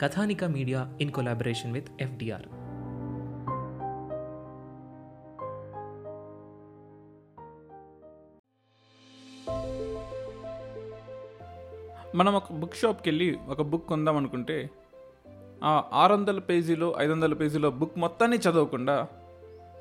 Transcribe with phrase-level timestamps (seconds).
[0.00, 2.42] Kathanika media in collaboration with FDR.
[12.16, 14.70] మనం ఒక book షాప్కి వెళ్ళి ఒక బుక్ కొందాం అనుకుంటే
[15.64, 19.08] ఆ ఆరు వందల పేజీలో ఐదు వందల పేజీలో బుక్ మొత్తాన్ని చదవకుండా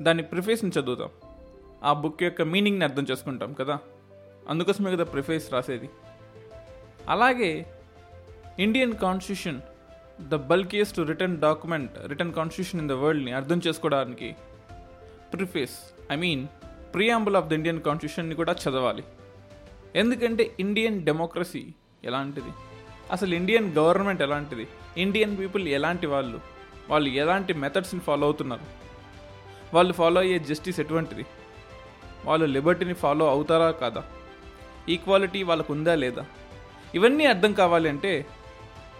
[0.01, 1.09] దాని ప్రిఫేస్ని చదువుతాం.
[1.83, 3.79] ఆ బుక్ యొక్క మీనింగ్ని అర్థం చేసుకుంటాం కదా?
[4.49, 5.89] అందుకోసమే కదా ప్రిఫేస్ రాసేది.
[7.09, 7.65] అలాగే
[8.59, 9.61] Indian constitution
[10.27, 14.35] the bulkiest written document written constitution in the వరల్డ్ని అర్థం చేసుకోవడానికి
[15.33, 16.47] preface I mean
[16.95, 19.03] preamble of the Indian కాన్స్టిట్యూషన్ని కూడా చదవాలి.
[19.95, 21.67] ఎందుకంటే ఇండియన్ డెమోక్రసీ
[22.03, 22.51] ఎలాంటిది?
[23.11, 24.67] అసలు ఇండియన్ గవర్నమెంట్ ఎలాంటిది?
[24.97, 26.39] ఇండియన్ పీపుల్ ఎలాంటి వాళ్ళు?
[26.89, 28.61] వాళ్ళు ఎలాంటి మెథడ్స్ని ఫాలో అవుతున్నారు?
[29.73, 31.25] వాళ్ళు ఫాలో అయ్యే జస్టిస్ ఎటువంటిది?
[32.25, 34.03] వాళ్ళు లిబర్టీని ఫాలో అవుతారా కాదా?
[34.89, 36.25] ఈక్వాలిటీ వాళ్ళకు ఉందా లేదా?
[36.95, 38.25] ఇవన్నీ అర్థం కావాలి అంటే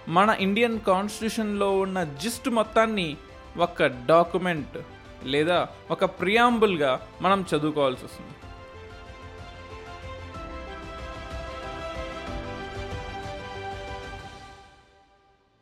[0.09, 3.17] మన ఇండియన్ కాన్స్టిట్యూషన్లో ఉన్న జిస్ట్ మొత్తాన్ని
[3.57, 4.77] ఒక డాక్యుమెంట్
[5.23, 8.35] లేదా ఒక ప్రియాంబుల్గా మనం చదువుకోవాల్సి వస్తుంది.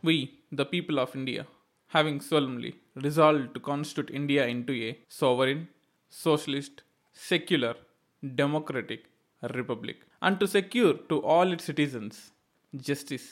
[0.04, 1.44] We the people of India
[1.92, 5.66] having solemnly resolve to constitute India into a sovereign
[6.12, 6.80] socialist
[7.18, 7.80] secular
[8.26, 9.06] democratic
[9.44, 12.20] republic and to secure to all it citizens
[12.76, 13.28] justice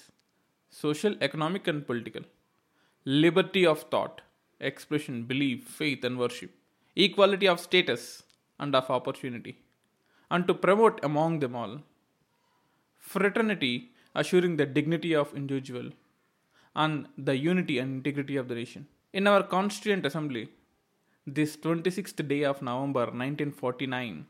[0.81, 2.23] social, economic, and political,
[3.05, 4.21] liberty of thought,
[4.59, 6.51] expression, belief, faith, and worship,
[6.95, 8.23] equality of status
[8.59, 9.53] and of opportunity,
[10.29, 11.75] and to promote among them all
[13.13, 15.87] fraternity, assuring the dignity of individual
[16.83, 18.87] and the unity and integrity of the nation.
[19.13, 20.49] In our Constituent Assembly,
[21.25, 24.25] this 26th day of November 1949,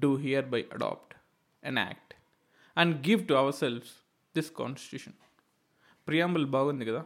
[0.00, 1.14] do hereby adopt,
[1.62, 2.14] enact,
[2.74, 3.88] and give to ourselves
[4.34, 5.14] this Constitution.
[6.06, 7.04] Preamble బాగుంది కదా?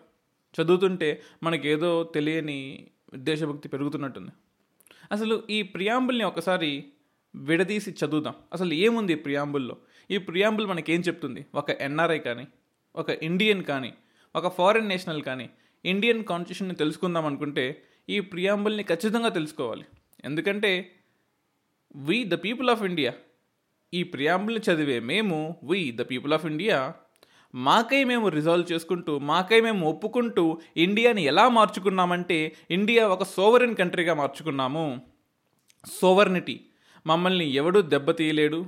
[0.63, 4.31] చదువుతుంటే మనకేదో తెలియని దేశభక్తి పెరుగుతున్నట్టుంది.
[5.13, 6.85] అసలు ఈ ప్రియాంబుల్ని ఒకసారి
[7.35, 8.35] విడదీసి చదువుదాం.
[8.53, 9.77] అసలు ఏముంది ఈ ప్రియాంబుల్లో?
[10.11, 11.47] ఈ ప్రియాంబుల్ మనకేం చెప్తుంది?
[11.55, 12.47] ఒక ఎన్ఆర్ఐ కానీ
[12.97, 13.95] ఒక ఇండియన్ కానీ
[14.37, 15.51] ఒక ఫారిన్ నేషనల్ కానీ
[15.85, 19.85] ఇండియన్ కాన్స్టిట్యూషన్ని తెలుసుకుందాం అనుకుంటే ఈ ప్రియాంబుల్ని ఖచ్చితంగా తెలుసుకోవాలి.
[20.25, 20.93] ఎందుకంటే
[21.97, 23.13] we the people of India
[23.95, 26.95] ఈ ప్రియాంబుల్ని చదివే మేము we the people of India
[27.55, 35.03] మాకై మేము రిజాల్వ్ చేసుకుంటూ మాకై మేము ఒప్పుకుంటూ ఇండియాని ఎలా మార్చుకున్నామంటే ఇండియా ఒక సోవరెన్ కంట్రీగా మార్చుకున్నాము.
[36.01, 36.61] సోవర్నిటీ
[37.07, 38.67] మమ్మల్ని ఎవడు దెబ్బతీయలేడు.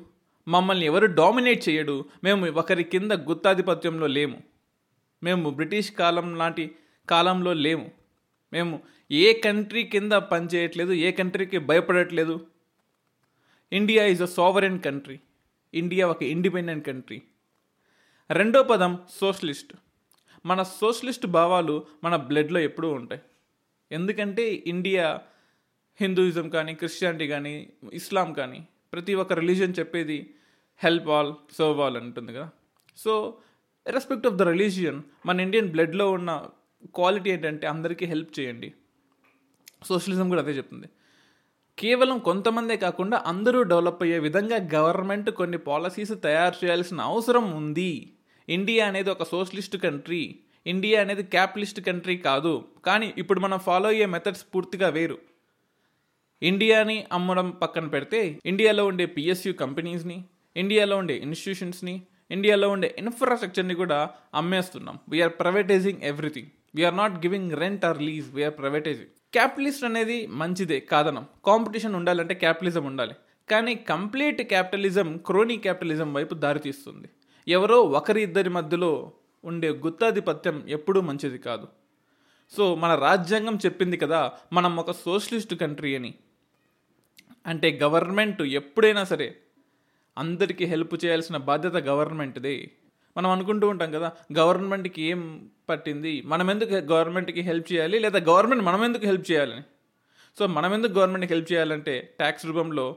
[0.49, 2.05] మమ్మల్ని ఎవరు డామినేట్ చేయడు.
[2.25, 4.39] మేము ఒకరి కింద గుత్తాధిపత్యంలో లేము.
[5.23, 6.71] మేము బ్రిటిష్ కాలం లాంటి
[7.09, 7.91] కాలంలో లేము.
[8.53, 12.47] మేము ఏ కంట్రీ కింద పనిచేయట్లేదు ఏ కంట్రీకి భయపడట్లేదు.
[13.73, 15.21] India is a sovereign country
[15.75, 17.23] India ఒక ఇండిపెండెంట్ కంట్రీ
[18.31, 19.73] రెండో పదం సోషలిస్ట్.
[20.47, 23.21] మన సోషలిస్ట్ భావాలు మన బ్లడ్లో ఎప్పుడూ ఉంటాయి.
[23.93, 25.21] ఎందుకంటే ఇండియా
[26.01, 30.35] హిందూయిజం కానీ క్రిస్టియానిటీ కానీ ఇస్లాం కానీ ప్రతి ఒక్క రిలీజియన్ చెప్పేది
[30.79, 32.51] హెల్ప్ ఆల్ సర్వ్ ఆల్ అంటుంది కదా.
[32.97, 33.39] So
[33.89, 36.47] respect of the religion మన ఇండియన్ బ్లడ్లో ఉన్న
[36.95, 38.73] క్వాలిటీ ఏంటంటే అందరికీ హెల్ప్ చేయండి.
[39.85, 40.87] సోషలిజం కూడా అదే చెప్తుంది.
[41.79, 48.13] కేవలం కొంతమందే కాకుండా అందరూ డెవలప్ అయ్యే విధంగా గవర్నమెంట్ కొన్ని పాలసీస్ తయారు చేయాల్సిన అవసరం ఉంది.
[48.59, 50.23] ఇండియా అనేది ఒక సోషలిస్ట్ కంట్రీ
[50.67, 52.53] ఇండియా అనేది క్యాపిటలిస్ట్ కంట్రీ కాదు.
[52.87, 55.19] కానీ ఇప్పుడు మనం ఫాలో అయ్యే మెథడ్స్ పూర్తిగా వేరు.
[56.43, 60.19] ఇండియాని అమ్మడం పక్కన పెడితే ఇండియాలో ఉండే పిఎస్యు కంపెనీస్ని
[60.57, 61.95] ఇండియాలో ఉండే ఇన్స్టిట్యూషన్స్ని
[62.31, 63.99] ఇండియాలో ఉండే ఇన్ఫ్రాస్ట్రక్చర్ని కూడా
[64.41, 64.97] అమ్మేస్తున్నాం.
[65.09, 71.25] We are privatising everything we are not giving rent or lease we are privatising capitalist అనేది మంచిదే కాదనం.
[71.45, 73.15] కాంపిటీషన్ ఉండాలంటే క్యాపిటలిజం ఉండాలి.
[73.51, 77.09] కానీ కంప్లీట్ క్యాపిటలిజం క్రోనీ క్యాపిటలిజం వైపు దారితీస్తుంది.
[77.49, 79.13] ఎవరో ఒకరి ఇద్దరి మధ్యలో
[79.45, 81.69] ఉండే గుత్తాధిపత్యం ఎప్పుడూ మంచిది కాదు.
[82.57, 86.15] సో మన రాజ్యాంగం చెప్పింది కదా మనం ఒక సోషలిస్ట్ కంట్రీ అని.
[87.47, 89.37] అంటే గవర్నమెంట్ ఎప్పుడైనా సరే
[90.19, 92.71] అందరికీ హెల్ప్ చేయాల్సిన బాధ్యత గవర్నమెంట్దే.
[93.17, 96.23] మనం అనుకుంటూ ఉంటాం కదా గవర్నమెంట్కి ఏం పట్టింది?
[96.27, 97.99] మనం ఎందుకు గవర్నమెంట్కి హెల్ప్ చేయాలి?
[97.99, 99.63] లేదా గవర్నమెంట్ మనం ఎందుకు హెల్ప్ చేయాలని?
[100.39, 102.97] సో మనం ఎందుకు గవర్నమెంట్కి హెల్ప్ చేయాలంటే ట్యాక్స్ రూపంలో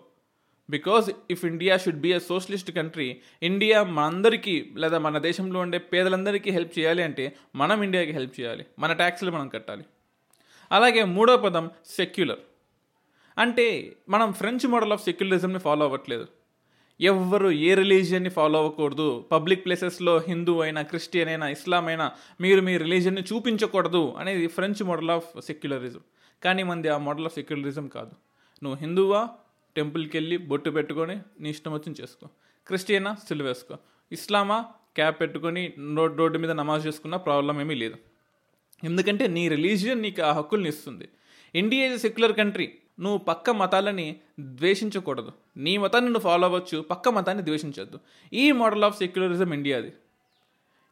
[0.70, 6.52] because if India should be a socialist country India మనందరికీ లేదా మన దేశంలో ఉండే పేదలందరికీ
[6.52, 8.66] హెల్ప్ చేయాలి అంటే మనం ఇండియాకి హెల్ప్ చేయాలి.
[8.80, 9.86] మన ట్యాక్స్లు మనం కట్టాలి.
[10.72, 12.40] అలాగే మూడో పదం సెక్యులర్
[13.38, 16.28] అంటే మనం ఫ్రెంచ్ మోడల్ ఆఫ్ సెక్యులరిజంని ఫాలో అవ్వట్లేదు.
[17.02, 19.26] ఎవ్వరు ఏ రిలీజియన్ని ఫాలో అవ్వకూడదు.
[19.32, 22.12] పబ్లిక్ ప్లేసెస్లో హిందూ అయినా క్రిస్టియన్ అయినా ఇస్లాం అయినా
[22.42, 26.00] మీరు మీ రిలీజియన్ని చూపించకూడదు అనేది ఫ్రెంచ్ మోడల్ ఆఫ్ సెక్యులరిజం
[26.44, 28.12] కానీ మంది ఆ మోడల్ ఆఫ్ సెక్యులరిజం కాదు.
[28.64, 29.30] నువ్వు హిందువా?
[29.76, 32.28] టెంపుల్కి వెళ్ళి బొట్టు పెట్టుకొని నీ ఇష్టం వచ్చింది చేసుకో.
[32.68, 33.16] క్రిస్టియనా?
[33.28, 33.76] సిలువేసుకో
[34.12, 34.66] ఇస్లామా?
[34.96, 37.96] క్యాప్ పెట్టుకొని రోడ్ రోడ్డు మీద నమాజ్ చేసుకున్న ప్రాబ్లం ఏమీ లేదు.
[38.84, 41.10] ఎందుకంటే నీ రిలీజియన్ నీకు ఆ హక్కుల్ని ఇస్తుంది.
[41.56, 42.74] India is secular country.
[43.00, 45.32] నువ్వు పక్క మతాలని ద్వేషించకూడదు.
[45.58, 46.82] నీ మతాన్ని నువ్వు ఫాలో అవ్వచ్చు.
[46.82, 48.00] పక్క మతాన్ని ద్వేషించొద్దు.
[48.34, 49.94] ఈ మోడల్ ఆఫ్ సెక్యులరిజం ఇండియాది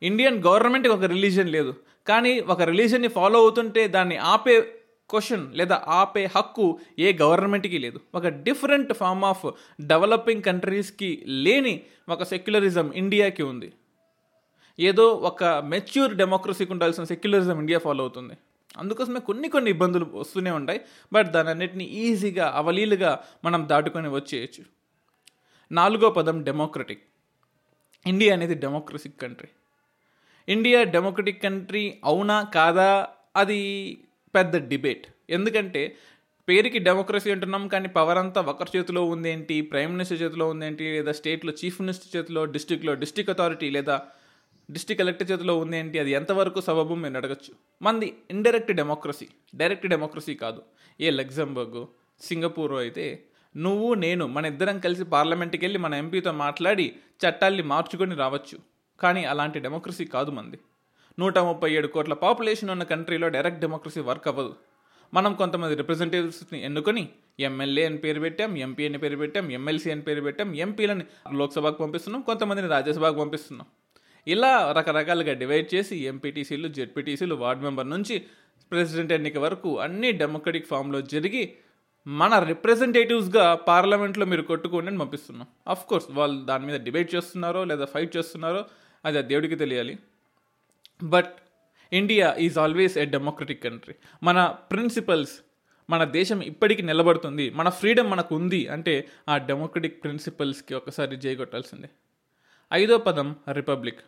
[0.02, 1.76] ఇండియన్ గవర్నమెంట్కి ఒక రిలీజియన్ లేదు.
[2.08, 4.83] కానీ ఒక రిలీజియన్ని ఫాలో అవుతుంటే దాన్ని ఆపే
[5.14, 6.68] క్వశ్చన్ లేదా ఆపే హక్కు
[7.00, 8.00] ఏ గవర్నమెంట్కి లేదు.
[8.16, 9.46] ఒక డిఫరెంట్ ఫామ్ ఆఫ్
[9.82, 11.74] డెవలపింగ్ కంట్రీస్కి లేని
[12.10, 13.74] ఒక సెక్యులరిజం ఇండియాకి ఉంది.
[14.80, 18.34] ఏదో ఒక మెచ్యూర్ డెమోక్రసీకి ఉండాల్సిన సెక్యులరిజం ఇండియా ఫాలో అవుతుంది.
[18.78, 20.82] అందుకోసమే కొన్ని కొన్ని ఇబ్బందులు వస్తూనే ఉంటాయి.
[21.14, 24.64] బట్ దాని అన్నిటిని ఈజీగా అవలీలుగా మనం దాటుకొని వచ్చేయచ్చు.
[25.72, 27.04] నాలుగో పదం డెమోక్రటిక్.
[28.08, 29.50] ఇండియా అనేది democratic country.
[30.50, 33.08] India democratic country అవునా కాదా?
[33.36, 33.62] అది
[34.36, 35.08] పెద్ద డిబేట్.
[35.30, 35.96] ఎందుకంటే
[36.50, 39.62] పేరుకి డెమోక్రసీ అంటున్నాం కానీ పవర్ అంతా ఒకరి చేతిలో ఉందేంటి?
[39.62, 40.84] ప్రైమ్ మినిస్టర్ చేతిలో ఉందేంటి?
[40.84, 44.02] లేదా స్టేట్లో చీఫ్ మినిస్టర్ చేతిలో డిస్టిక్లో డిస్టిక్ అథారిటీ లేదా
[44.72, 46.00] డిస్టిక్ కలెక్టర్ చేతిలో ఉందేంటి?
[46.00, 47.54] అది ఎంతవరకు సబబు మీరు అడగచ్చు.
[47.82, 50.62] మంది ఇండైరెక్ట్ డెమోక్రసీ డైరెక్ట్ డెమోక్రసీ కాదు.
[51.02, 51.86] ఏ లగ్జంబర్గ్
[52.22, 53.24] సింగపూర్ అయితే
[53.58, 58.60] నువ్వు నేను మన ఇద్దరం కలిసి పార్లమెంట్కి వెళ్ళి మన ఎంపీతో మాట్లాడి చట్టాల్ని మార్చుకొని రావచ్చు.
[59.00, 60.60] కానీ అలాంటి డెమోక్రసీ కాదు మంది.
[61.20, 64.56] నూట ముప్పై ఏడు కోట్ల పాపులేషన్ ఉన్న కంట్రీలో డైరెక్ట్ డెమోక్రసీ వర్క్ అవ్వదు.
[65.14, 70.22] మనం కొంతమంది రిప్రజెంటేటివ్స్ని ఎన్నుకొని ఎమ్మెల్యే అని పేరు పెట్టాం ఎంపీ అని పేరు పెట్టాం ఎమ్మెల్సీ అని పేరు
[70.22, 73.68] పెట్టాం ఎంపీలని లోక్సభకు పంపిస్తున్నాం కొంతమందిని రాజ్యసభకు పంపిస్తున్నాం.
[74.28, 78.26] ఇలా రకరకాలుగా డివైడ్ చేసి ఎంపీటీసీలు జెడ్పీటీసీలు వార్డ్ మెంబర్ నుంచి
[78.72, 81.54] ప్రెసిడెంట్ ఎన్నిక వరకు అన్ని డెమోక్రటిక్ ఫామ్లో జరిగి
[82.08, 85.48] మన రిప్రజెంటేటివ్స్గా పార్లమెంట్లో మీరు కొట్టుకోండి అని పంపిస్తున్నాం.
[85.68, 88.66] అఫ్ కోర్స్ వాళ్ళు దాని మీద డిబేట్ చేస్తున్నారో లేదా ఫైట్ చేస్తున్నారో
[89.06, 89.98] అది ఆ దేవుడికి తెలియాలి.
[91.04, 91.34] But
[91.94, 95.42] India is always a democratic country మన ప్రిన్సిపల్స్
[95.90, 97.50] మన దేశం ఇప్పటికీ నిలబడుతుంది.
[97.50, 101.90] మన ఫ్రీడమ్ మనకు ఉంది అంటే ఆ డెమోక్రటిక్ ప్రిన్సిపల్స్కి ఒకసారి జయగొట్టాల్సిందే
[102.74, 104.00] ఐదో పదం రిపబ్లిక్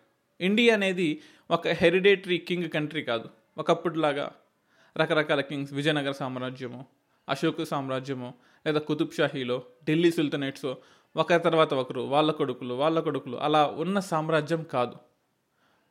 [0.42, 1.22] ఇండియా అనేది
[1.52, 3.30] ఒక హెరిడేటరీ కింగ్ కంట్రీ కాదు.
[3.58, 4.32] ఒకప్పుడులాగా
[4.98, 6.86] రకరకాల కింగ్స్ విజయనగర సామ్రాజ్యము
[7.30, 8.34] అశోక్ సామ్రాజ్యము
[8.68, 10.74] లేదా కుతుబ్ షాహీలో ఢిల్లీ సుల్తనేట్స్
[11.16, 14.96] ఒకరి తర్వాత ఒకరు వాళ్ళ కొడుకులు వాళ్ళ కొడుకులు అలా ఉన్న సామ్రాజ్యం కాదు.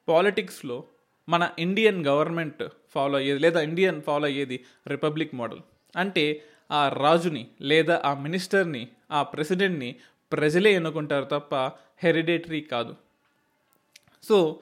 [0.08, 0.84] పాలిటిక్స్లో
[1.28, 2.64] మన ఇండియన్ గవర్నమెంట్
[2.94, 5.58] ఫాలో అయ్యేది లేదా ఇండియన్ ఫాలో అయ్యేది రిపబ్లిక్ మోడల్.
[5.96, 9.96] అంటే ఆ రాజుని లేదా ఆ మినిస్టర్ని ఆ ప్రెసిడెంట్ని
[10.32, 11.54] ప్రజలే ఎన్నుకుంటారు తప్ప
[11.98, 12.94] హెరిడేటరీ కాదు.
[14.22, 14.60] సో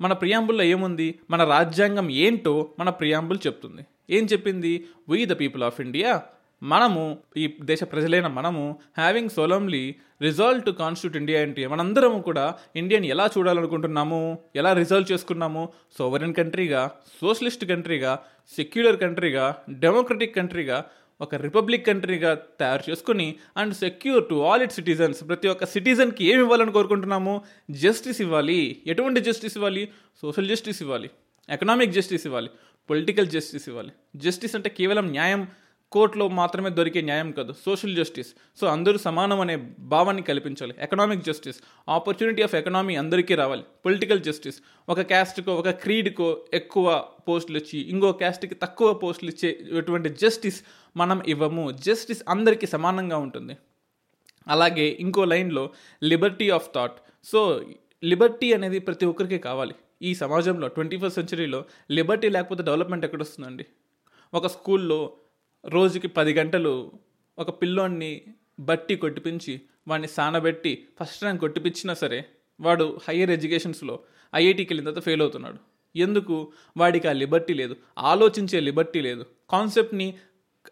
[0.00, 1.20] మన ప్రియాంబుల్లో ఏముంది?
[1.30, 3.86] మన రాజ్యాంగం ఏంటో మన ప్రియాంబుల్ చెప్తుంది.
[4.10, 4.88] ఏం చెప్పింది?
[5.08, 6.22] We the people of India
[6.64, 13.08] మనము ఈ దేశ ప్రజలైన మనము having solemnly resolve to constitute India ఏంటి మనందరము కూడా ఇండియాని
[13.08, 15.68] ఎలా చూడాలనుకుంటున్నాము ఎలా రిజాల్వ్ చేసుకున్నాము
[15.98, 16.90] సోవరెన్ కంట్రీగా
[17.20, 18.18] సోషలిస్ట్ కంట్రీగా
[18.56, 20.84] సెక్యులర్ కంట్రీగా డెమోక్రటిక్ కంట్రీగా
[21.20, 26.42] ఒక రిపబ్లిక్ కంట్రీగా తయారు చేసుకుని and secure to all it citizens ప్రతి ఒక్క సిటిజన్కి ఏమి
[26.42, 27.42] ఇవ్వాలని కోరుకుంటున్నాము?
[27.70, 28.82] జస్టిస్ ఇవ్వాలి.
[28.86, 29.88] ఎటువంటి జస్టిస్ ఇవ్వాలి?
[30.22, 31.10] సోషల్ జస్టిస్ ఇవ్వాలి.
[31.50, 32.50] ఎకనామిక్ జస్టిస్ ఇవ్వాలి.
[32.90, 33.92] పొలిటికల్ జస్టిస్ ఇవ్వాలి.
[34.16, 35.48] జస్టిస్ అంటే కేవలం న్యాయం
[35.94, 39.56] కోర్టులో మాత్రమే దొరికే న్యాయం కాదు సోషల్ జస్టిస్ సో అందరూ సమానం అనే
[39.92, 40.74] భావాన్ని కల్పించాలి.
[40.80, 41.58] Economic justice
[41.88, 43.64] opportunity of economy అందరికీ రావాలి.
[43.86, 44.58] పొలిటికల్ జస్టిస్
[44.88, 46.86] ఒక క్యాస్ట్కో ఒక క్రీడ్కో ఎక్కువ
[47.28, 50.60] పోస్టులు ఇచ్చి ఇంకో క్యాస్ట్కి తక్కువ పోస్టులు ఇచ్చేటువంటి జస్టిస్
[50.96, 51.64] మనం ఇవ్వము.
[51.86, 53.56] జస్టిస్ అందరికీ సమానంగా ఉంటుంది.
[54.48, 55.64] అలాగే ఇంకో లైన్లో
[56.02, 57.40] liberty of thought so
[58.04, 59.74] liberty అనేది ప్రతి ఒక్కరికి కావాలి.
[60.02, 61.60] ఈ సమాజంలో ట్వంటీ ఫస్ట్ సెంచరీలో
[61.90, 63.64] లిబర్టీ లేకపోతే డెవలప్మెంట్ ఎక్కడొస్తుందండి
[64.34, 64.98] ఒక స్కూల్లో
[65.66, 66.92] రోజుకి పది గంటలు
[67.38, 68.22] ఒక పిల్లోడిని
[68.60, 72.24] బట్టి కొట్టిపించి వాడిని సానబెట్టి ఫస్ట్ ర్యాంక్ కొట్టిపించినా సరే
[72.60, 73.98] వాడు హయ్యర్ ఎడ్యుకేషన్స్లో
[74.34, 75.58] ఐఐటికి వెళ్ళిన తర్వాత ఫెయిల్ అవుతున్నాడు.
[75.98, 76.52] ఎందుకు?
[76.76, 77.76] వాడికి ఆ లిబర్టీ లేదు.
[77.98, 79.26] ఆలోచించే లిబర్టీ లేదు.
[79.50, 80.14] కాన్సెప్ట్ని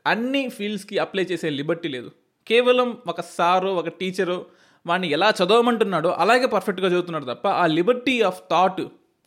[0.06, 2.11] అన్ని ఫీల్డ్స్కి అప్లై చేసే లిబర్టీ లేదు.
[2.46, 4.46] కేవలం ఒక సారో ఒక టీచరో
[4.87, 8.82] వాడిని ఎలా చదవమంటున్నాడో అలాగే పర్ఫెక్ట్గా చదువుతున్నాడు తప్ప ఆ లిబర్టీ ఆఫ్ థాట్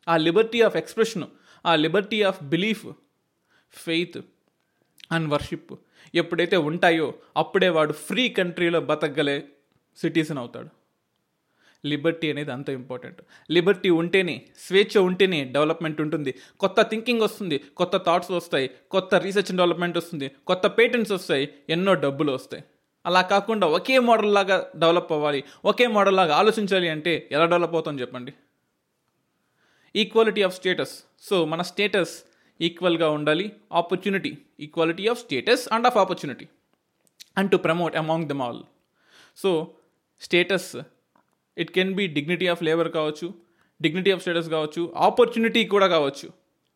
[0.09, 1.23] ఆ లిబర్టీ ఆఫ్ ఎక్స్ప్రెషన్
[1.65, 2.85] ఆ liberty of belief
[3.71, 4.17] faith
[5.11, 5.73] and worship
[6.15, 9.47] ఎప్పుడైతే ఉంటాయో అప్పుడే వాడు ఫ్రీ కంట్రీలో బతకగలే
[9.97, 10.69] సిటిజన్ అవుతాడు.
[11.85, 13.21] లిబర్టీ అనేది అంత ఇంపార్టెంట్.
[13.51, 16.35] లిబర్టీ ఉంటేనే స్వేచ్ఛ ఉంటేనే డెవలప్మెంట్ ఉంటుంది.
[16.59, 22.31] కొత్త థింకింగ్ వస్తుంది కొత్త థాట్స్ వస్తాయి కొత్త రీసెర్చ్ డెవలప్మెంట్ వస్తుంది కొత్త పేటెంట్స్ వస్తాయి ఎన్నో డబ్బులు
[22.31, 22.63] వస్తాయి.
[23.05, 27.99] అలా కాకుండా ఒకే మోడల్ లాగా డెవలప్ అవ్వాలి ఒకే మోడల్ లాగా ఆలోచించాలి అంటే ఎలా డెవలప్ అవుతాం
[27.99, 28.33] చెప్పండి?
[29.95, 32.23] ఈక్వాలిటీ ఆఫ్ స్టేటస్ సో మన స్టేటస్
[32.61, 33.51] ఈక్వల్గా ఉండాలి.
[33.71, 36.47] Opportunity equality of status and of opportunity
[37.37, 38.63] and to promote among them all
[39.37, 39.75] so
[40.21, 40.77] status
[41.57, 43.33] it can be dignity of labour కావచ్చు
[43.81, 46.29] డిగ్నిటీ ఆఫ్ స్టేటస్ కావచ్చు ఆపర్చునిటీ కూడా కావచ్చు.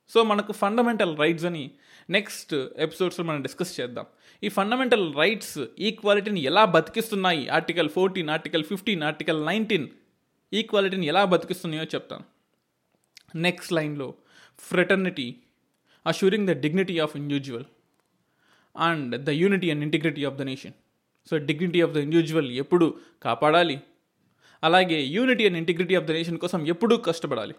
[0.10, 1.72] So మనకు fundamental rights అని
[2.10, 4.06] next ఎపిసోడ్స్లో మనం డిస్కస్ చేద్దాం.
[4.44, 7.48] ఈ ఫండమెంటల్ రైట్స్ ఈక్వాలిటీని ఎలా బతికిస్తున్నాయి?
[7.48, 9.88] Article fourteen article fifteen article nineteen
[10.54, 12.24] ఈక్వాలిటీని ఎలా బతికిస్తున్నాయో చెప్తాను.
[13.36, 14.14] నెక్స్ట్ లైన్లో
[14.60, 15.36] fraternity
[16.08, 17.64] assuring the dignity of individual
[18.78, 20.74] and the unity and integrity of the nation
[21.30, 23.82] so dignity of the individual ఎప్పుడు కాపాడాలి?
[24.64, 27.56] అలాగే unity and integrity of the nation కోసం ఎప్పుడూ కష్టపడాలి.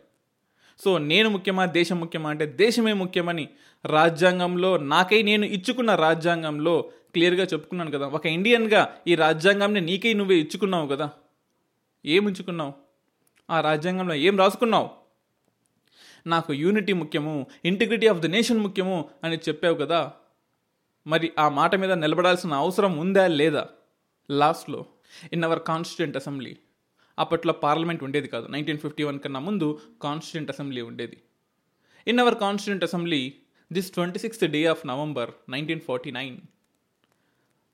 [0.84, 3.48] సో నేను ముఖ్యమా దేశం ముఖ్యమా అంటే దేశమే ముఖ్యమని
[3.84, 8.06] రాజ్యాంగంలో నాకై నేను ఇచ్చుకున్న రాజ్యాంగంలో క్లియర్గా చెప్పుకున్నాను కదా.
[8.06, 11.10] ఒక ఇండియన్గా ఈ రాజ్యాంగాన్ని నీకై నువ్వే ఇచ్చుకున్నావు కదా.
[12.06, 12.72] ఏం ఉంచుకున్నావు?
[13.50, 14.99] ఆ రాజ్యాంగంలో ఏం రాసుకున్నావు?
[16.26, 20.12] నాకు యూనిటీ ముఖ్యము ఇంటిగ్రిటీ ఆఫ్ ద నేషన్ ముఖ్యము అని చెప్పావు కదా.
[21.06, 23.68] మరి ఆ మాట మీద నిలబడాల్సిన అవసరం ఉందా లేదా?
[24.30, 24.86] లాస్ట్లో
[25.32, 26.56] ఇన్ అవర్ కాన్స్టిట్యూంట్ అసెంబ్లీ
[27.18, 28.46] అప్పట్లో పార్లమెంట్ ఉండేది కాదు.
[28.46, 31.20] నైన్టీన్ ఫిఫ్టీ వన్ కన్నా ముందు కాన్స్టిట్యూంట్ అసెంబ్లీ ఉండేది.
[32.06, 33.34] In our constituent assembly
[33.72, 36.38] this twenty sixth day of November nineteen forty nine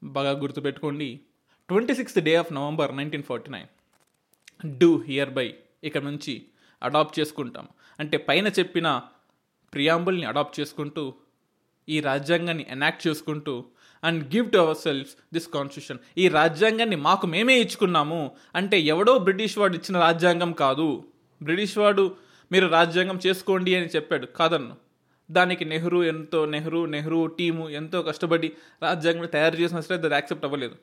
[0.04, 1.20] బాగా గుర్తుపెట్టుకోండి.
[1.68, 3.68] Twenty sixth day of November nineteen forty nine
[4.78, 6.46] do hereby ఇక్కడ నుంచి
[6.82, 7.68] అడాప్ట్ చేసుకుంటాం
[8.00, 9.02] అంటే పైన చెప్పిన
[9.74, 11.14] ప్రియాంబుల్ని అడాప్ట్ చేసుకుంటూ
[11.88, 13.64] ఈ రాజ్యాంగాన్ని ఎనాక్ట్ చేసుకుంటూ
[14.04, 18.30] and give to our self this constitution ఈ రాజ్యాంగాన్ని మాకు మేమే ఇచ్చుకున్నాము.
[18.54, 21.04] అంటే ఎవడో బ్రిటిష్ వాడు ఇచ్చిన రాజ్యాంగం కాదు.
[21.42, 22.16] బ్రిటిష్ వాడు
[22.52, 24.26] మీరు రాజ్యాంగం చేసుకోండి అని చెప్పాడు.
[24.26, 24.76] కాదన్ను.
[25.30, 28.52] దానికి నెహ్రూ ఎంతో నెహ్రూ నెహ్రూ టీము ఎంతో కష్టపడి
[28.82, 30.76] రాజ్యాంగం తయారు చేసిన సరే అది యాక్సెప్ట్ అవ్వలేదు.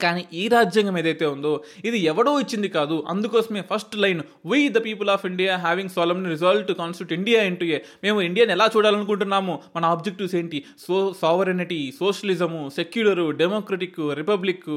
[0.00, 1.52] కానీ ఈ రాజ్యాంగం ఏదైతే ఉందో
[1.84, 3.04] ఇది ఎవడో ఇచ్చింది కాదు.
[3.08, 7.66] అందుకోసమే first line we the people of India having solemn resolve to constitute India into
[7.66, 10.64] a మేము ఇండియాని ఎలా చూడాలనుకుంటున్నాము మన ఆబ్జెక్టివ్స్ ఏంటి?
[10.86, 14.70] So sovereignty socialism secular democratic republic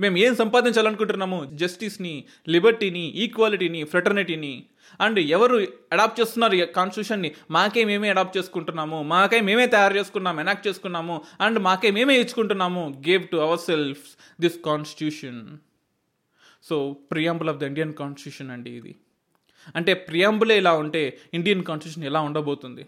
[0.00, 1.50] మేము ఏం సంపాదించాలనుకుంటున్నాము?
[1.54, 4.64] జస్టిస్ని లిబర్టీని ఈక్వాలిటీని ఫ్రెటర్నిటీని
[5.00, 9.02] అండ్ ఎవరు అడాప్ట్ చేస్తున్నారు కాన్స్టిట్యూషన్ని మాకే మేమే అడాప్ట్ చేసుకుంటున్నాము.
[9.02, 11.22] మాకే మేమే తయారు చేసుకున్నాము ఎనాక్ట్ చేసుకున్నాము.
[11.40, 13.02] అండ్ మాకే మేమే ఇచ్చుకుంటున్నాము.
[13.08, 14.04] Gave to our self
[14.40, 15.58] this constitution
[16.62, 18.94] so preamble of the Indian constitution అండి ఇది.
[19.76, 22.86] అంటే ప్రియాంబులే ఇలా ఉంటే ఇండియన్ కాన్స్టిట్యూషన్ ఎలా ఉండబోతుంది?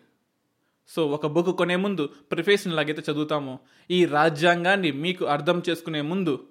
[0.89, 3.59] సో ఒక బుక్ కొనే ముందు ప్రిఫేషన్ ఎలాగైతే చదువుతామో.
[3.91, 6.47] ఈ రాజ్యాంగాన్ని మీకు అర్థం చేసుకునే ముందు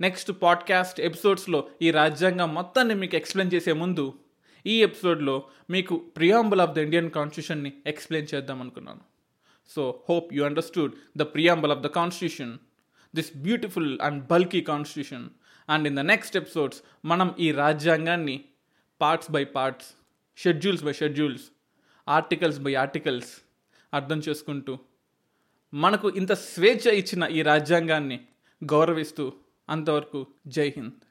[0.00, 4.14] నెక్స్ట్ పాడ్కాస్ట్ ఎపిసోడ్స్లో ఈ రాజ్యాంగం మొత్తాన్ని మీకు ఎక్స్ప్లెయిన్ చేసే ముందు
[4.66, 9.00] ఈ ఎపిసోడ్లో మీకు ప్రియాంబుల్ ఆఫ్ ద ఇండియన్ కాన్స్టిట్యూషన్ని ఎక్స్ప్లెయిన్ చేద్దాం అనుకున్నాను.
[9.68, 12.58] So hope you understood the preamble of the constitution
[13.14, 15.28] this beautiful and bulky constitution
[15.68, 18.44] and in the next episodes మనం ఈ రాజ్యాంగాన్ని
[19.00, 19.88] parts by parts
[20.36, 21.42] schedules by schedules
[22.08, 23.40] articles by articles
[23.94, 24.78] అర్థం చేసుకుంటూ
[25.74, 28.20] మనకు ఇంత స్వేచ్ఛ ఇచ్చిన ఈ రాజ్యాంగాన్ని
[28.64, 29.32] గౌరవిస్తూ
[29.70, 31.00] అంతవరకు జై హింద్.